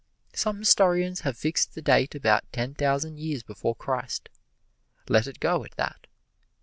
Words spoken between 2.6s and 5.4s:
thousand years before Christ let it